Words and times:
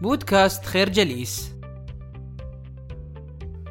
بودكاست 0.00 0.64
خير 0.64 0.88
جليس 0.88 1.54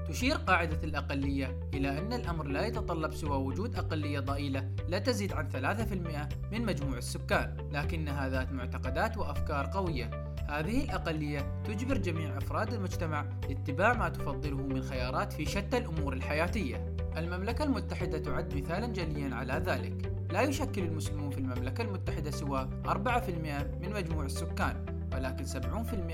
تشير 0.09 0.35
قاعدة 0.35 0.83
الأقلية 0.83 1.59
إلى 1.73 1.97
أن 1.97 2.13
الأمر 2.13 2.47
لا 2.47 2.65
يتطلب 2.65 3.13
سوى 3.13 3.37
وجود 3.37 3.75
أقلية 3.75 4.19
ضئيلة 4.19 4.69
لا 4.87 4.99
تزيد 4.99 5.33
عن 5.33 5.49
3% 5.49 6.29
من 6.51 6.65
مجموع 6.65 6.97
السكان، 6.97 7.57
لكنها 7.71 8.29
ذات 8.29 8.51
معتقدات 8.51 9.17
وأفكار 9.17 9.65
قوية. 9.65 10.35
هذه 10.49 10.83
الأقلية 10.83 11.61
تجبر 11.63 11.97
جميع 11.97 12.37
أفراد 12.37 12.73
المجتمع 12.73 13.25
لاتباع 13.49 13.93
ما 13.93 14.09
تفضله 14.09 14.57
من 14.57 14.81
خيارات 14.81 15.33
في 15.33 15.45
شتى 15.45 15.77
الأمور 15.77 16.13
الحياتية. 16.13 16.95
المملكة 17.17 17.63
المتحدة 17.63 18.17
تعد 18.17 18.55
مثالا 18.55 18.87
جليا 18.87 19.35
على 19.35 19.53
ذلك. 19.53 20.11
لا 20.31 20.41
يشكل 20.41 20.83
المسلمون 20.83 21.29
في 21.29 21.37
المملكة 21.37 21.81
المتحدة 21.81 22.31
سوى 22.31 22.69
4% 22.85 23.67
من 23.81 23.93
مجموع 23.93 24.25
السكان، 24.25 24.98
ولكن 25.13 25.45
70% 25.45 25.57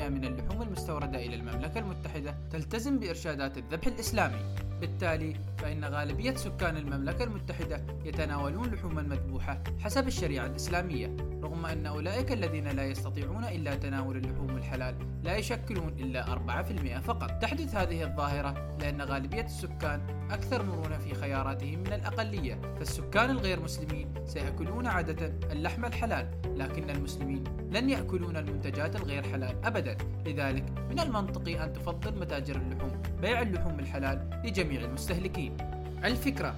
من 0.09 0.25
اللحوم 0.25 0.62
المستوردة 0.62 1.25
إلى 1.25 1.36
المملكة 1.36 1.80
المتحدة 1.80 2.35
تلتزم 2.52 2.99
بإرشادات 2.99 3.58
الذبح 3.58 3.88
الإسلامي. 3.88 4.55
بالتالي 4.81 5.35
فإن 5.58 5.85
غالبية 5.85 6.35
سكان 6.35 6.77
المملكة 6.77 7.23
المتحدة 7.23 7.81
يتناولون 8.05 8.68
لحوما 8.68 9.02
مذبوحة 9.02 9.63
حسب 9.80 10.08
الشريعة 10.08 10.45
الإسلامية 10.45 11.16
رغم 11.44 11.66
أن 11.66 11.85
أولئك 11.85 12.31
الذين 12.31 12.68
لا 12.68 12.85
يستطيعون 12.85 13.44
إلا 13.44 13.76
تناول 13.76 14.18
اللحوم 14.18 14.58
الحلال 14.58 14.96
لا 15.23 15.35
يشكلون 15.35 15.90
إلا 15.99 16.34
4% 16.34 16.99
فقط. 16.99 17.32
تحدث 17.41 17.76
هذه 17.76 18.04
الظاهرة 18.04 18.77
لأن 18.80 19.02
غالبية 19.02 19.46
السكان 19.46 20.27
أكثر 20.32 20.63
مرونة 20.63 20.98
في 20.98 21.13
خياراتهم 21.13 21.80
من 21.80 21.93
الأقلية. 21.93 22.62
فالسكان 22.77 23.30
الغير 23.30 23.59
مسلمين 23.59 24.13
سيأكلون 24.26 24.88
عادة 24.88 25.34
اللحم 25.52 25.85
الحلال 25.85 26.27
لكن 26.46 26.90
المسلمين 26.90 27.43
لن 27.71 27.90
يأكلون 27.90 28.38
المنتجات 28.38 28.84
الغير 28.95 29.23
حلال 29.23 29.66
أبدا. 29.66 29.98
لذلك 30.25 30.66
من 30.89 30.99
المنطقي 30.99 31.63
أن 31.63 31.73
تفضل 31.73 32.20
متاجر 32.20 32.55
اللحوم 32.55 33.02
بيع 33.21 33.41
اللحوم 33.41 33.79
الحلال 33.79 34.41
لجميع 34.43 34.82
المستهلكين. 34.82 35.57
الفكرة 36.04 36.55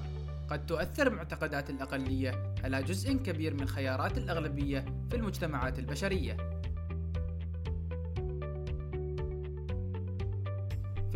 قد 0.49 0.65
تؤثر 0.65 1.09
معتقدات 1.09 1.69
الأقلية 1.69 2.53
على 2.63 2.83
جزء 2.83 3.13
كبير 3.13 3.53
من 3.53 3.67
خيارات 3.67 4.17
الأغلبية 4.17 4.85
في 5.09 5.15
المجتمعات 5.15 5.79
البشرية. 5.79 6.56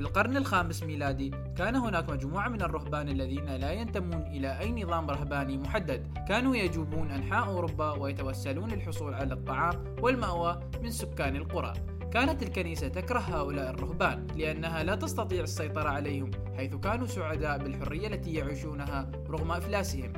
في 0.02 0.08
القرن 0.08 0.38
الخامس 0.38 0.84
ميلادي 0.84 1.32
كان 1.58 1.76
هناك 1.76 2.10
مجموعة 2.10 2.50
من 2.50 2.62
الرهبان 2.62 3.10
الذين 3.10 3.46
لا 3.46 3.72
ينتمون 3.72 4.22
إلى 4.22 4.60
أي 4.60 4.84
نظام 4.84 5.10
رهباني 5.10 5.58
محدد. 5.58 6.08
كانوا 6.28 6.56
يجوبون 6.56 7.12
أنحاء 7.12 7.48
أوروبا 7.48 7.92
ويتوسلون 7.92 8.70
للحصول 8.70 9.14
على 9.14 9.34
الطعام 9.34 9.96
والمأوى 10.02 10.60
من 10.84 10.92
سكان 10.92 11.36
القرى. 11.36 11.74
كانت 12.12 12.44
الكنيسة 12.44 12.88
تكره 12.88 13.20
هؤلاء 13.20 13.70
الرهبان 13.70 14.28
لأنها 14.36 14.84
لا 14.84 14.96
تستطيع 14.96 15.44
السيطرة 15.44 15.90
عليهم 15.90 16.32
حيث 16.58 16.76
كانوا 16.76 17.08
سعداء 17.08 17.58
بالحرية 17.58 18.08
التي 18.08 18.34
يعيشونها 18.34 19.12
رغم 19.30 19.52
إفلاسهم. 19.52 20.14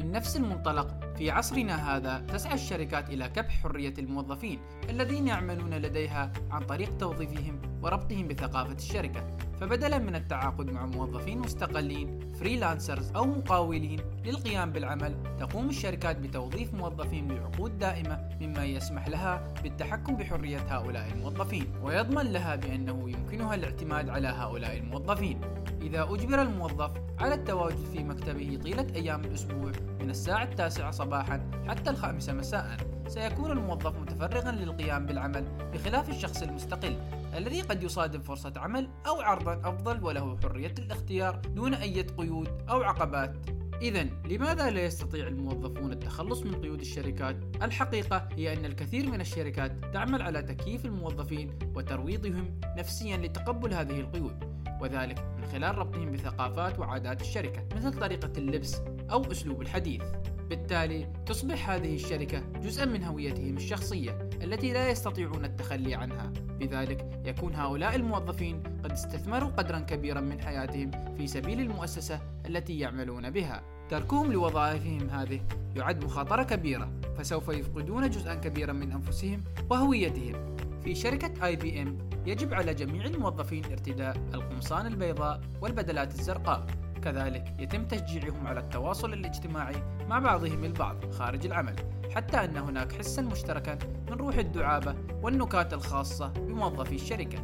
من 0.00 0.10
نفس 0.12 0.36
المنطلق 0.36 1.05
في 1.18 1.30
عصرنا 1.30 1.96
هذا 1.96 2.18
تسعى 2.18 2.54
الشركات 2.54 3.10
إلى 3.10 3.28
كبح 3.28 3.62
حرية 3.62 3.94
الموظفين 3.98 4.60
الذين 4.90 5.26
يعملون 5.26 5.74
لديها 5.74 6.32
عن 6.50 6.62
طريق 6.62 6.96
توظيفهم 6.96 7.58
وربطهم 7.82 8.28
بثقافة 8.28 8.72
الشركة. 8.72 9.26
فبدلا 9.60 9.98
من 9.98 10.14
التعاقد 10.14 10.70
مع 10.70 10.86
موظفين 10.86 11.38
مستقلين 11.38 12.20
فريلانسرز 12.40 13.10
أو 13.16 13.24
مقاولين 13.24 14.00
للقيام 14.24 14.72
بالعمل 14.72 15.16
تقوم 15.38 15.68
الشركات 15.68 16.16
بتوظيف 16.16 16.74
موظفين 16.74 17.28
بعقود 17.28 17.78
دائمة 17.78 18.28
مما 18.40 18.64
يسمح 18.64 19.08
لها 19.08 19.54
بالتحكم 19.62 20.16
بحرية 20.16 20.58
هؤلاء 20.58 21.12
الموظفين 21.12 21.66
ويضمن 21.82 22.32
لها 22.32 22.56
بأنه 22.56 23.10
يمكنها 23.10 23.54
الاعتماد 23.54 24.08
على 24.08 24.28
هؤلاء 24.28 24.76
الموظفين. 24.78 25.40
إذا 25.82 26.02
أجبر 26.02 26.42
الموظف 26.42 26.90
على 27.18 27.34
التواجد 27.34 27.84
في 27.92 28.04
مكتبه 28.04 28.58
طيلة 28.64 28.86
أيام 28.94 29.24
الأسبوع 29.24 29.72
من 30.06 30.10
الساعة 30.10 30.44
التاسعة 30.44 30.90
صباحا 30.90 31.50
حتى 31.68 31.90
الخامسة 31.90 32.32
مساء 32.32 32.76
سيكون 33.08 33.50
الموظف 33.50 33.98
متفرغا 33.98 34.52
للقيام 34.52 35.06
بالعمل 35.06 35.44
بخلاف 35.74 36.08
الشخص 36.08 36.42
المستقل 36.42 36.96
الذي 37.36 37.60
قد 37.60 37.82
يصادم 37.82 38.20
فرصة 38.20 38.52
عمل 38.56 38.88
أو 39.06 39.20
عرضا 39.20 39.60
أفضل 39.64 40.04
وله 40.04 40.38
حرية 40.42 40.74
الاختيار 40.78 41.36
دون 41.36 41.74
أي 41.74 42.02
قيود 42.02 42.48
أو 42.68 42.82
عقبات 42.82 43.36
إذا 43.82 44.02
لماذا 44.02 44.70
لا 44.70 44.84
يستطيع 44.84 45.26
الموظفون 45.26 45.92
التخلص 45.92 46.42
من 46.42 46.54
قيود 46.54 46.80
الشركات؟ 46.80 47.36
الحقيقة 47.62 48.28
هي 48.32 48.52
أن 48.52 48.64
الكثير 48.64 49.10
من 49.10 49.20
الشركات 49.20 49.72
تعمل 49.92 50.22
على 50.22 50.42
تكييف 50.42 50.84
الموظفين 50.84 51.58
وترويضهم 51.74 52.60
نفسيا 52.76 53.16
لتقبل 53.16 53.74
هذه 53.74 54.00
القيود، 54.00 54.44
وذلك 54.80 55.18
من 55.38 55.46
خلال 55.52 55.78
ربطهم 55.78 56.12
بثقافات 56.12 56.78
وعادات 56.78 57.20
الشركة 57.20 57.76
مثل 57.76 57.98
طريقة 57.98 58.32
اللبس 58.38 58.80
أو 59.10 59.32
أسلوب 59.32 59.62
الحديث. 59.62 60.02
بالتالي 60.50 61.12
تصبح 61.26 61.70
هذه 61.70 61.94
الشركة 61.94 62.40
جزءا 62.40 62.84
من 62.84 63.04
هويتهم 63.04 63.56
الشخصية 63.56 64.28
التي 64.42 64.72
لا 64.72 64.90
يستطيعون 64.90 65.44
التخلي 65.44 65.94
عنها. 65.94 66.32
بذلك 66.60 67.20
يكون 67.24 67.54
هؤلاء 67.54 67.96
الموظفين 67.96 68.62
قد 68.84 68.92
استثمروا 68.92 69.50
قدرا 69.50 69.78
كبيرا 69.78 70.20
من 70.20 70.40
حياتهم 70.40 70.90
في 71.16 71.26
سبيل 71.26 71.60
المؤسسة 71.60 72.20
التي 72.46 72.78
يعملون 72.78 73.30
بها. 73.30 73.62
تركهم 73.88 74.32
لوظائفهم 74.32 75.10
هذه 75.10 75.40
يعد 75.76 76.04
مخاطرة 76.04 76.42
كبيرة 76.42 76.92
فسوف 77.18 77.48
يفقدون 77.48 78.10
جزءا 78.10 78.34
كبيرا 78.34 78.72
من 78.72 78.92
أنفسهم 78.92 79.44
وهويتهم. 79.70 80.56
في 80.84 80.94
شركة 80.94 81.46
IBM 81.46 81.98
يجب 82.26 82.54
على 82.54 82.74
جميع 82.74 83.04
الموظفين 83.04 83.64
ارتداء 83.64 84.16
القمصان 84.34 84.86
البيضاء 84.86 85.40
والبدلات 85.60 86.14
الزرقاء. 86.14 86.66
كذلك 87.06 87.54
يتم 87.58 87.84
تشجيعهم 87.84 88.46
على 88.46 88.60
التواصل 88.60 89.12
الاجتماعي 89.12 89.74
مع 90.08 90.18
بعضهم 90.18 90.64
البعض 90.64 91.12
خارج 91.12 91.46
العمل 91.46 91.76
حتى 92.14 92.44
أن 92.44 92.56
هناك 92.56 92.92
حسا 92.92 93.22
مشتركا 93.22 93.78
من 94.10 94.16
روح 94.16 94.36
الدعابة 94.36 94.94
والنكات 95.22 95.72
الخاصة 95.74 96.28
بموظفي 96.28 96.94
الشركة. 96.94 97.38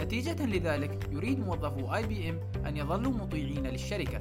نتيجة 0.00 0.46
لذلك 0.46 1.08
يريد 1.12 1.40
موظفو 1.40 1.94
IBM 1.94 2.40
أن 2.66 2.76
يظلوا 2.76 3.12
مطيعين 3.12 3.66
للشركة. 3.66 4.20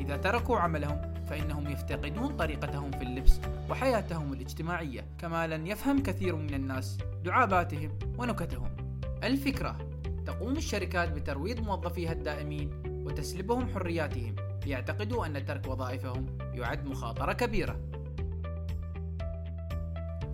إذا 0.00 0.16
تركوا 0.16 0.58
عملهم 0.58 1.24
فإنهم 1.26 1.66
يفتقدون 1.66 2.36
طريقتهم 2.36 2.90
في 2.90 3.02
اللبس 3.02 3.40
وحياتهم 3.70 4.32
الاجتماعية 4.32 5.06
كما 5.18 5.46
لن 5.46 5.66
يفهم 5.66 6.02
كثير 6.02 6.36
من 6.36 6.54
الناس 6.54 6.98
دعاباتهم 7.24 7.98
ونكتهم. 8.18 8.76
الفكرة 9.24 9.78
تقوم 10.26 10.56
الشركات 10.56 11.12
بترويض 11.12 11.60
موظفيها 11.60 12.12
الدائمين 12.12 12.87
وتسلبهم 13.08 13.68
حرياتهم. 13.68 14.36
ليعتقدوا 14.66 15.26
أن 15.26 15.44
ترك 15.44 15.66
وظائفهم 15.66 16.26
يعد 16.54 16.86
مخاطرة 16.86 17.32
كبيرة. 17.32 17.80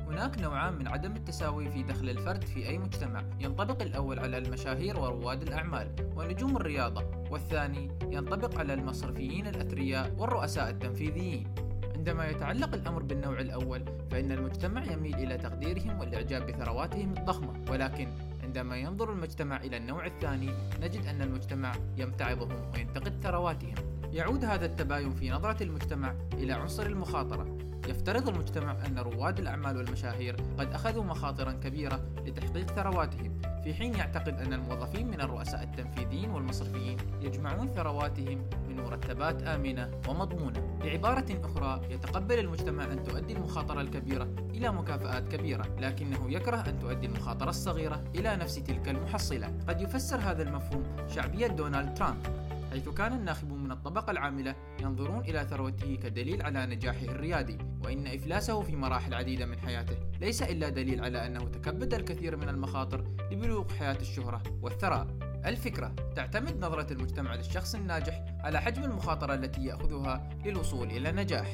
هناك 0.08 0.38
نوعان 0.38 0.74
من 0.74 0.88
عدم 0.88 1.12
التساوي 1.16 1.70
في 1.70 1.82
دخل 1.82 2.10
الفرد 2.10 2.44
في 2.44 2.68
أي 2.68 2.78
مجتمع. 2.78 3.24
ينطبق 3.40 3.82
الأول 3.82 4.18
على 4.18 4.38
المشاهير 4.38 5.00
ورواد 5.00 5.42
الأعمال 5.42 5.90
ونجوم 6.16 6.56
الرياضة 6.56 7.04
والثاني 7.30 7.90
ينطبق 8.10 8.58
على 8.58 8.74
المصرفيين 8.74 9.46
الأثرياء 9.46 10.14
والرؤساء 10.18 10.70
التنفيذيين. 10.70 11.54
عندما 11.96 12.28
يتعلق 12.28 12.74
الأمر 12.74 13.02
بالنوع 13.02 13.40
الأول 13.40 13.84
فإن 14.10 14.32
المجتمع 14.32 14.84
يميل 14.84 15.14
إلى 15.14 15.38
تقديرهم 15.38 16.00
والإعجاب 16.00 16.46
بثرواتهم 16.46 17.14
الضخمة. 17.18 17.64
ولكن 17.70 18.08
عندما 18.54 18.76
ينظر 18.76 19.12
المجتمع 19.12 19.56
إلى 19.56 19.76
النوع 19.76 20.06
الثاني 20.06 20.50
نجد 20.82 21.06
أن 21.06 21.22
المجتمع 21.22 21.72
يمتعضهم 21.96 22.70
وينتقد 22.74 23.12
ثرواتهم. 23.22 23.74
يعود 24.12 24.44
هذا 24.44 24.66
التباين 24.66 25.10
في 25.10 25.30
نظرة 25.30 25.62
المجتمع 25.62 26.14
إلى 26.32 26.52
عنصر 26.52 26.86
المخاطرة. 26.86 27.58
يفترض 27.88 28.28
المجتمع 28.28 28.76
أن 28.86 28.98
رواد 28.98 29.38
الأعمال 29.38 29.76
والمشاهير 29.76 30.36
قد 30.58 30.72
أخذوا 30.72 31.04
مخاطرا 31.04 31.52
كبيرة 31.52 32.00
لتحقيق 32.26 32.70
ثرواتهم 32.70 33.40
في 33.64 33.74
حين 33.74 33.94
يعتقد 33.94 34.40
أن 34.40 34.52
الموظفين 34.52 35.06
من 35.06 35.20
الرؤساء 35.20 35.62
التنفيذيين 35.62 36.30
والمصرفيين 36.30 36.96
يجمعون 37.20 37.68
ثرواتهم 37.68 38.42
من 38.68 38.76
مرتبات 38.76 39.42
آمنة 39.42 39.90
ومضمونة. 40.08 40.78
بعبارة 40.84 41.40
أخرى 41.44 41.80
يتقبل 41.90 42.38
المجتمع 42.38 42.84
أن 42.84 43.04
تؤدي 43.04 43.32
المخاطرة 43.32 43.80
الكبيرة 43.80 44.28
إلى 44.54 44.72
مكافآت 44.72 45.28
كبيرة 45.28 45.66
لكنه 45.78 46.32
يكره 46.32 46.56
أن 46.56 46.78
تؤدي 46.78 47.06
المخاطرة 47.06 47.50
الصغيرة 47.50 48.04
إلى 48.14 48.36
نفس 48.36 48.54
تلك 48.54 48.88
المحصلة. 48.88 49.54
قد 49.68 49.80
يفسر 49.80 50.16
هذا 50.16 50.42
المفهوم 50.42 50.82
شعبية 51.08 51.46
دونالد 51.46 51.94
ترامب 51.94 52.26
حيث 52.70 52.88
كان 52.88 53.12
الناخبون 53.12 53.63
من 53.63 53.63
الطبقة 53.86 54.10
العاملة 54.10 54.54
ينظرون 54.80 55.20
إلى 55.20 55.46
ثروته 55.50 55.94
كدليل 55.94 56.42
على 56.42 56.66
نجاحه 56.66 57.04
الريادي 57.04 57.58
وإن 57.84 58.06
إفلاسه 58.06 58.62
في 58.62 58.76
مراحل 58.76 59.14
عديدة 59.14 59.46
من 59.46 59.58
حياته. 59.58 59.96
ليس 60.20 60.42
إلا 60.42 60.68
دليل 60.68 61.04
على 61.04 61.26
أنه 61.26 61.44
تكبد 61.44 61.94
الكثير 61.94 62.36
من 62.36 62.48
المخاطر 62.48 63.04
لبلوغ 63.32 63.72
حياة 63.72 63.96
الشهرة 64.00 64.42
والثراء. 64.62 65.06
الفكرة 65.46 65.94
تعتمد 66.16 66.64
نظرة 66.64 66.92
المجتمع 66.92 67.34
للشخص 67.34 67.74
الناجح 67.74 68.24
على 68.40 68.60
حجم 68.60 68.84
المخاطرة 68.84 69.34
التي 69.34 69.64
يأخذها 69.64 70.28
للوصول 70.44 70.90
إلى 70.90 71.10
النجاح 71.10 71.48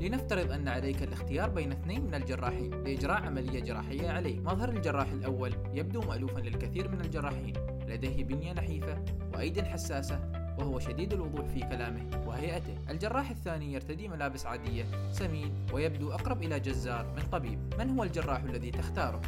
لنفترض 0.00 0.52
أن 0.52 0.68
عليك 0.68 1.02
الاختيار 1.02 1.50
بين 1.50 1.72
اثنين 1.72 2.06
من 2.06 2.14
الجراحين 2.14 2.70
لإجراء 2.70 3.22
عملية 3.22 3.60
جراحية 3.60 4.10
عليه 4.10 4.40
مظهر 4.40 4.68
الجراح 4.68 5.10
الأول 5.10 5.54
يبدو 5.74 6.00
مألوفا 6.00 6.40
للكثير 6.40 6.88
من 6.88 7.00
الجراحين. 7.00 7.73
لديه 7.88 8.24
بنية 8.24 8.52
نحيفة 8.52 9.04
وأيد 9.34 9.60
حساسة 9.60 10.20
وهو 10.58 10.78
شديد 10.78 11.12
الوضوح 11.12 11.46
في 11.46 11.60
كلامه 11.60 12.24
وهيئته. 12.26 12.76
الجراح 12.90 13.30
الثاني 13.30 13.72
يرتدي 13.72 14.08
ملابس 14.08 14.46
عادية 14.46 14.84
سمين 15.12 15.52
ويبدو 15.72 16.12
أقرب 16.12 16.42
إلى 16.42 16.60
جزار 16.60 17.06
من 17.16 17.22
طبيب. 17.32 17.58
من 17.78 17.90
هو 17.90 18.04
الجراح 18.04 18.42
الذي 18.42 18.70
تختاره؟ 18.70 19.20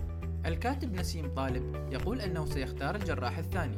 الكاتب 0.46 0.94
نسيم 0.94 1.34
طالب 1.34 1.92
يقول 1.92 2.20
أنه 2.20 2.46
سيختار 2.46 2.94
الجراح 2.94 3.38
الثاني. 3.38 3.76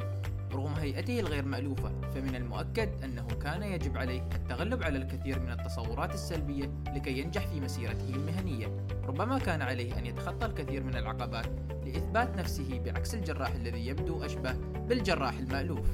رغم 0.52 0.74
هيئته 0.74 1.20
الغير 1.20 1.44
مألوفة 1.44 1.92
فمن 2.14 2.34
المؤكد 2.34 3.04
أنه 3.04 3.26
كان 3.26 3.62
يجب 3.62 3.96
عليه 3.96 4.28
التغلب 4.34 4.82
على 4.82 4.98
الكثير 4.98 5.40
من 5.40 5.50
التصورات 5.50 6.14
السلبية 6.14 6.70
لكي 6.94 7.18
ينجح 7.18 7.46
في 7.46 7.60
مسيرته 7.60 8.08
المهنية. 8.08 8.86
ربما 9.04 9.38
كان 9.38 9.62
عليه 9.62 9.98
أن 9.98 10.06
يتخطى 10.06 10.46
الكثير 10.46 10.84
من 10.84 10.96
العقبات 10.96 11.46
لإثبات 11.84 12.36
نفسه 12.36 12.78
بعكس 12.78 13.14
الجراح 13.14 13.54
الذي 13.54 13.86
يبدو 13.86 14.24
أشبه 14.24 14.52
بالجراح 14.88 15.38
المألوف. 15.38 15.88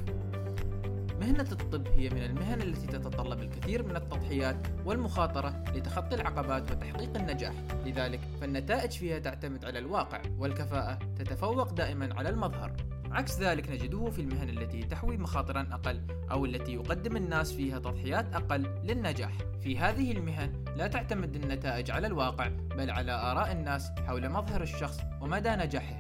مهنة 1.21 1.49
الطب 1.53 1.89
هي 1.89 2.11
من 2.11 2.23
المهن 2.23 2.63
التي 2.63 2.87
تتطلب 2.87 3.41
الكثير 3.41 3.83
من 3.83 3.97
التضحيات 3.97 4.57
والمخاطرة 4.85 5.65
لتخطي 5.75 6.15
العقبات 6.15 6.71
وتحقيق 6.71 7.17
النجاح، 7.17 7.55
لذلك 7.87 8.21
فالنتائج 8.41 8.91
فيها 8.91 9.19
تعتمد 9.19 9.65
على 9.65 9.79
الواقع، 9.79 10.23
والكفاءة 10.39 10.99
تتفوق 11.19 11.73
دائما 11.73 12.15
على 12.15 12.29
المظهر. 12.29 12.73
عكس 13.15 13.41
ذلك 13.41 13.71
نجده 13.71 14.11
في 14.11 14.21
المهن 14.21 14.49
التي 14.49 14.83
تحوي 14.83 15.17
مخاطرا 15.17 15.67
أقل 15.73 16.01
أو 16.31 16.45
التي 16.45 16.75
يقدم 16.75 17.17
الناس 17.17 17.53
فيها 17.53 17.79
تضحيات 17.79 18.35
أقل 18.35 18.67
للنجاح. 18.85 19.33
في 19.61 19.79
هذه 19.79 20.13
المهن 20.13 20.65
لا 20.77 20.87
تعتمد 20.87 21.35
النتائج 21.35 21.91
على 21.91 22.07
الواقع 22.07 22.49
بل 22.49 22.91
على 22.91 23.13
آراء 23.13 23.53
الناس 23.53 23.91
حول 24.07 24.29
مظهر 24.29 24.63
الشخص 24.63 25.01
ومدى 25.21 25.51
نجاحه. 25.51 25.99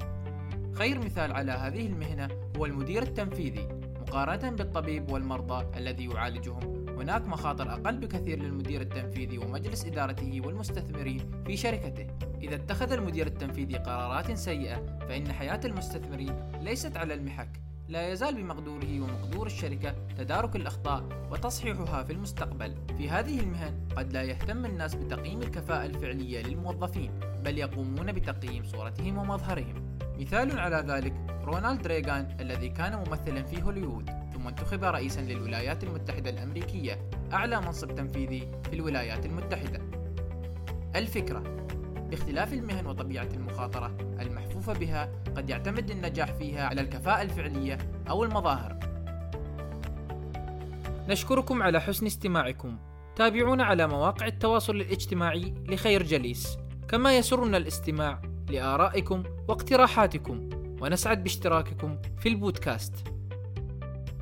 خير 0.74 0.98
مثال 0.98 1.32
على 1.32 1.52
هذه 1.52 1.86
المهنة 1.86 2.28
هو 2.56 2.66
المدير 2.66 3.02
التنفيذي 3.02 3.68
مقارنة 4.00 4.50
بالطبيب 4.50 5.10
والمرضى 5.10 5.78
الذي 5.78 6.04
يعالجهم 6.04 6.83
هناك 6.96 7.28
مخاطر 7.28 7.72
أقل 7.72 7.96
بكثير 7.96 8.42
للمدير 8.42 8.80
التنفيذي 8.80 9.38
ومجلس 9.38 9.84
إدارته 9.84 10.40
والمستثمرين 10.44 11.42
في 11.46 11.56
شركته 11.56 12.06
إذا 12.42 12.54
اتخذ 12.54 12.92
المدير 12.92 13.26
التنفيذي 13.26 13.76
قرارات 13.76 14.32
سيئة 14.32 14.98
فإن 15.08 15.32
حياة 15.32 15.60
المستثمرين 15.64 16.34
ليست 16.60 16.96
على 16.96 17.14
المحك 17.14 17.60
لا 17.88 18.08
يزال 18.12 18.34
بمقدوره 18.34 19.00
ومقدور 19.00 19.46
الشركة 19.46 19.94
تدارك 20.18 20.56
الأخطاء 20.56 21.28
وتصحيحها 21.30 22.02
في 22.02 22.12
المستقبل. 22.12 22.74
في 22.98 23.10
هذه 23.10 23.40
المهن 23.40 23.74
قد 23.96 24.12
لا 24.12 24.22
يهتم 24.22 24.64
الناس 24.64 24.94
بتقييم 24.94 25.42
الكفاءة 25.42 25.86
الفعلية 25.86 26.42
للموظفين، 26.42 27.10
بل 27.44 27.58
يقومون 27.58 28.12
بتقييم 28.12 28.64
صورتهم 28.64 29.18
ومظهرهم. 29.18 29.98
مثال 30.18 30.58
على 30.58 30.84
ذلك 30.88 31.14
رونالد 31.44 31.86
ريغان 31.86 32.36
الذي 32.40 32.68
كان 32.68 32.96
ممثلا 32.96 33.42
في 33.42 33.62
هوليوود 33.62 34.10
ثم 34.44 34.48
انتخب 34.48 34.84
رئيسا 34.84 35.20
للولايات 35.20 35.84
المتحدة 35.84 36.30
الأمريكية 36.30 37.08
أعلى 37.32 37.60
منصب 37.60 37.94
تنفيذي 37.94 38.48
في 38.64 38.72
الولايات 38.72 39.26
المتحدة. 39.26 39.80
الفكرة 40.96 41.42
باختلاف 42.10 42.52
المهن 42.52 42.86
وطبيعة 42.86 43.28
المخاطرة 43.34 43.96
المحفوفة 44.20 44.72
بها 44.72 45.12
قد 45.36 45.50
يعتمد 45.50 45.90
النجاح 45.90 46.32
فيها 46.32 46.66
على 46.66 46.80
الكفاءة 46.80 47.22
الفعلية 47.22 47.78
أو 48.10 48.24
المظاهر. 48.24 48.78
نشكركم 51.08 51.62
على 51.62 51.80
حسن 51.80 52.06
استماعكم. 52.06 52.78
تابعونا 53.16 53.64
على 53.64 53.86
مواقع 53.86 54.26
التواصل 54.26 54.76
الاجتماعي 54.76 55.54
لخير 55.68 56.02
جليس. 56.02 56.58
كما 56.88 57.16
يسرنا 57.16 57.56
الاستماع 57.56 58.22
لآرائكم 58.50 59.22
واقتراحاتكم. 59.48 60.48
ونسعد 60.80 61.22
باشتراككم 61.22 61.98
في 62.18 62.28
البودكاست. 62.28 63.13